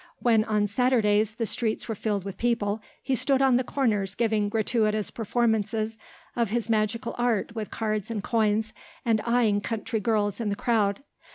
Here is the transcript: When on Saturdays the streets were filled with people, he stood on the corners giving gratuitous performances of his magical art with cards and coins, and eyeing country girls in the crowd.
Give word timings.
When 0.17 0.43
on 0.45 0.65
Saturdays 0.65 1.33
the 1.33 1.45
streets 1.45 1.87
were 1.87 1.93
filled 1.93 2.25
with 2.25 2.39
people, 2.39 2.81
he 3.03 3.13
stood 3.13 3.39
on 3.39 3.57
the 3.57 3.63
corners 3.63 4.15
giving 4.15 4.49
gratuitous 4.49 5.11
performances 5.11 5.99
of 6.35 6.49
his 6.49 6.71
magical 6.71 7.13
art 7.19 7.53
with 7.53 7.69
cards 7.69 8.09
and 8.09 8.23
coins, 8.23 8.73
and 9.05 9.21
eyeing 9.27 9.61
country 9.61 9.99
girls 9.99 10.41
in 10.41 10.49
the 10.49 10.55
crowd. 10.55 11.03